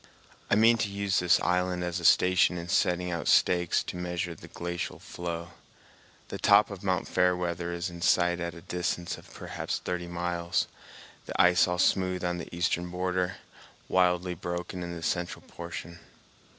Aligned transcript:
I 0.49 0.55
mean 0.55 0.79
to 0.79 0.89
use 0.89 1.19
this 1.19 1.39
island 1.41 1.83
as 1.83 1.99
a 1.99 2.05
station 2.05 2.57
in 2.57 2.69
setting 2.69 3.11
out 3.11 3.27
stakes 3.27 3.83
to 3.83 3.95
measure 3.95 4.33
the 4.33 4.47
glacial 4.47 4.97
flow. 4.97 5.49
The 6.29 6.39
top 6.39 6.71
of 6.71 6.83
Mt. 6.83 7.07
Fairweather 7.07 7.71
is 7.71 7.91
in 7.91 8.01
sight 8.01 8.39
at 8.39 8.55
a 8.55 8.61
distance 8.63 9.19
of 9.19 9.31
perhaps 9.31 9.77
thirty 9.77 10.07
miles, 10.07 10.65
the 11.27 11.39
ice 11.39 11.67
all 11.67 11.77
smooth 11.77 12.23
on 12.23 12.39
the 12.39 12.49
eastern 12.51 12.89
border, 12.89 13.35
wildly 13.87 14.33
broken 14.33 14.81
in 14.81 14.95
the 14.95 15.03
central 15.03 15.45
portion. 15.47 15.99